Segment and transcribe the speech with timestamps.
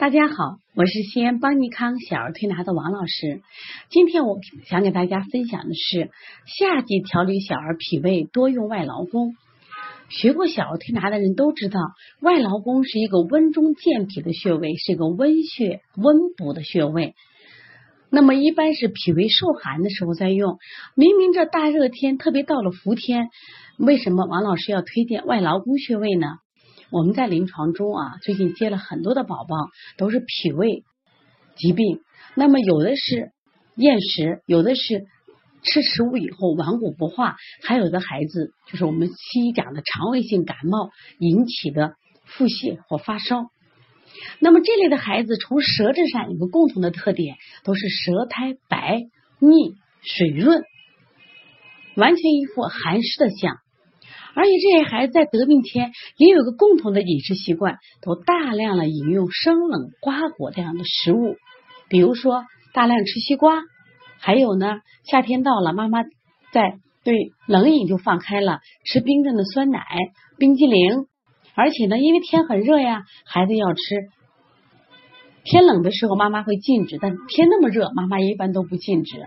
[0.00, 0.34] 大家好，
[0.74, 3.42] 我是西安邦尼康小儿推拿的王老师。
[3.90, 6.08] 今天我想给大家分享的是
[6.46, 9.34] 夏季调理小儿脾胃多用外劳宫。
[10.08, 11.78] 学过小儿推拿的人都知道，
[12.22, 17.14] 外劳宫是一个温中健脾的穴位，是一个温血温补的穴位。
[18.08, 20.56] 那么一般是脾胃受寒的时候在用。
[20.96, 23.28] 明明这大热天，特别到了伏天，
[23.78, 26.26] 为什么王老师要推荐外劳宫穴位呢？
[26.90, 29.56] 我们在临床中啊，最近接了很多的宝宝，
[29.96, 30.82] 都是脾胃
[31.56, 32.00] 疾病。
[32.34, 33.30] 那么有的是
[33.76, 35.04] 厌食，有的是
[35.62, 43.46] 吃食物以后顽固不化，还有的孩子就是我们西医讲的肠胃性感冒引起的腹泻或发烧。
[44.40, 48.98] 那么这类的孩子，从舌质上有个共同的特点，都是舌苔白
[49.38, 50.64] 腻水润，
[51.94, 53.58] 完全一副寒湿的象。
[54.34, 61.36] 而且这些孩子在得病前也有个共同的饮食习惯，都大量的饮用生冷瓜果这样的食物，
[61.88, 63.62] 比如说大量吃西瓜，
[64.18, 66.04] 还有呢，夏天到了，妈妈
[66.52, 69.84] 在对冷饮就放开了，吃冰镇的酸奶、
[70.38, 71.06] 冰激凌，
[71.54, 73.80] 而且呢，因为天很热呀，孩子要吃。
[75.42, 79.24] 天冷的时候，妈妈会禁止，但天那么热，妈妈一般都不禁止。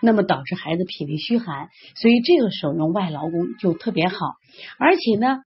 [0.00, 4.16] 那么导致孩子脾胃虚寒，所以这个时候用外劳宫就特别好。
[4.78, 5.38] 而且呢，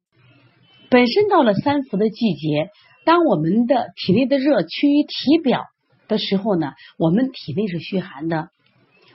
[0.90, 2.70] 本身到了三伏的季节，
[3.04, 5.64] 当我们的体内的热趋于体表
[6.08, 8.48] 的时候呢，我们体内是虚寒的。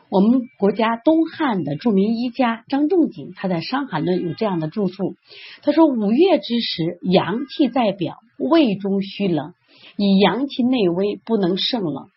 [0.09, 5.15] 我们国家东汉的著名医家张仲景，他在《伤寒论》有这样的著述，
[5.61, 9.53] 他说：“五月之时，阳气在表，胃中虚冷，
[9.95, 12.07] 以阳气内微，不能胜冷，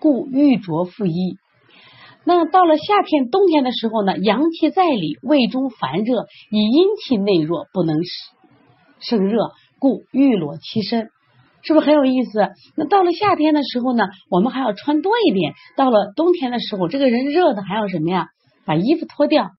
[0.00, 1.36] 故欲着复衣。”
[2.24, 7.96] 那到了夏天、冬天的时候呢，阳气在里，胃中烦热，以阴气内弱，不能
[9.00, 11.08] 胜热，故欲裸其身，
[11.62, 12.48] 是不是很有意思？
[12.76, 18.28] 那到了夏天的时候呢，我们还要穿多一点；到了冬天的时候，这个人热的还要什么呀？
[18.66, 19.50] 把衣服脱掉。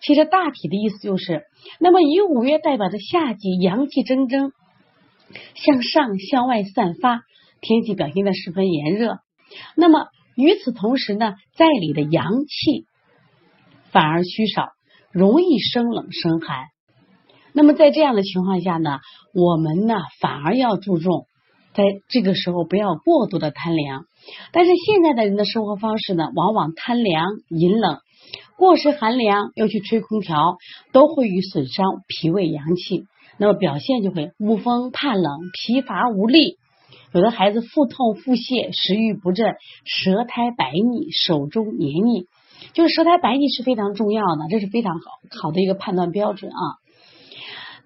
[0.00, 1.42] 其实大体的意思就是，
[1.80, 4.52] 那么以五月代表着夏季，阳气蒸蒸，
[5.54, 7.20] 向上向外散发，
[7.60, 9.18] 天气表现的十分炎热。
[9.76, 10.06] 那么
[10.36, 12.86] 与此同时呢，在里的阳气
[13.90, 14.68] 反而虚少，
[15.12, 16.66] 容易生冷生寒。
[17.52, 18.98] 那么在这样的情况下呢，
[19.34, 21.26] 我们呢反而要注重
[21.74, 24.04] 在这个时候不要过度的贪凉。
[24.52, 27.98] 但是现在的人的生活方式呢，往往贪凉饮冷，
[28.56, 30.56] 过时寒凉又去吹空调，
[30.92, 33.04] 都会与损伤脾胃阳气。
[33.38, 36.56] 那么表现就会恶风怕冷、疲乏无力。
[37.12, 42.26] 有的孩子腹痛、腹泻、食欲不振、舌苔白腻、手中黏腻，
[42.72, 45.00] 就是舌苔白腻是非常重要的，这是非常好
[45.42, 46.62] 好的一个判断标准啊。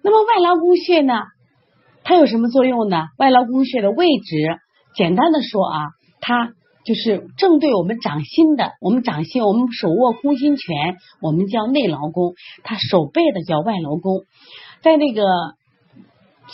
[0.01, 1.13] 那么外劳宫穴呢，
[2.05, 3.07] 它有什么作用呢？
[3.17, 4.59] 外劳宫穴的位置，
[4.95, 5.87] 简单的说啊，
[6.21, 6.53] 它
[6.85, 12.33] 就是正对我们掌心的，我们掌心，我们手握空心拳，我们叫内劳宫，
[12.63, 14.21] 它手背的叫外劳宫，
[14.81, 15.23] 在那个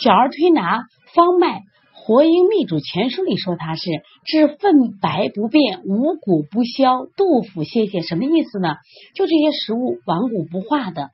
[0.00, 0.82] 小儿推拿
[1.14, 1.60] 方脉。
[2.06, 3.88] 《活阴秘主全书》里说它是
[4.26, 8.76] 治粪白不变、五谷不消、肚腹泄泻，什么意思呢？
[9.14, 11.04] 就这些食物顽固不化的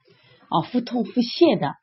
[0.48, 1.74] 啊，腹痛腹泻的。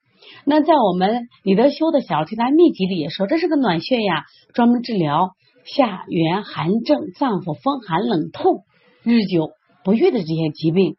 [0.43, 5.29] 那在我们李德修的小儿推拿秘籍里也说，这是个暖穴呀，专门治疗
[5.63, 8.65] 下元寒症、脏腑风寒冷痛、
[9.03, 9.51] 日久
[9.85, 10.97] 不愈的这些疾病。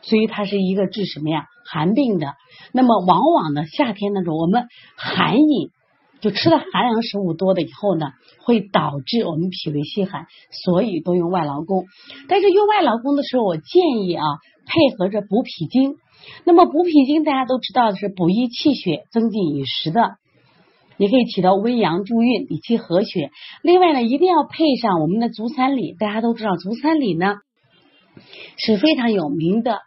[0.00, 1.44] 所以它是一个治什么呀？
[1.66, 2.32] 寒病的。
[2.72, 5.68] 那么往往呢，夏天那种我们寒饮。
[6.20, 8.06] 就吃了寒凉食物多的以后呢，
[8.44, 10.26] 会导致我们脾胃虚寒，
[10.64, 11.84] 所以多用外劳宫。
[12.28, 14.24] 但是用外劳宫的时候，我建议啊，
[14.66, 15.96] 配合着补脾经。
[16.44, 20.16] 那么补脾经大家都知道的是补益气血、增进饮食的，
[20.98, 23.30] 也可以起到温阳助运、理气和血。
[23.62, 25.96] 另外呢，一定要配上我们的足三里。
[25.98, 27.36] 大家都知道足三里呢
[28.58, 29.78] 是非常有名的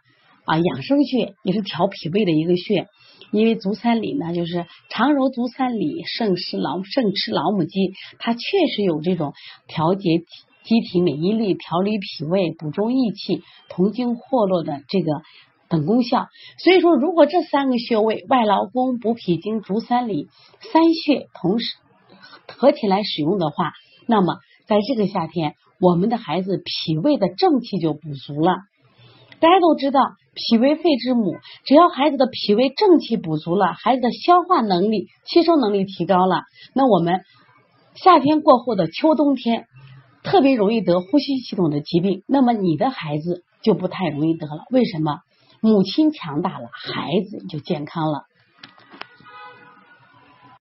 [0.44, 2.88] 啊养生穴，也是调脾胃的一个穴。
[3.30, 8.40] 因为足三里呢，就是常揉足三里，胜吃老胜吃老母鸡，它确
[8.74, 9.32] 实有这种
[9.66, 10.24] 调节
[10.64, 15.22] 机体免疫力、调理脾胃、补中益气、同经活络的这个
[15.68, 16.28] 等功效。
[16.58, 20.28] 所以说，如果这三个穴位外劳宫、补脾经、足三里
[20.72, 21.66] 三穴同时
[22.56, 23.72] 合起来使用的话，
[24.06, 24.36] 那么
[24.66, 28.56] 在这个夏天，我们的孩子脾胃的正气就补足了。
[29.40, 30.00] 大家都知道，
[30.34, 36.42] 脾为肺之母，只要孩子的脾胃正气补足了，孩子的消化能力、吸收能力提高了，
[36.74, 37.20] 那我们
[37.94, 39.66] 夏天过后的秋冬天
[40.22, 44.64] 特别容易得呼吸系统的疾病，那么你的孩子就不太容易得了。
[44.70, 45.20] 为什么？
[45.60, 48.24] 母亲强大了，孩子就健康了。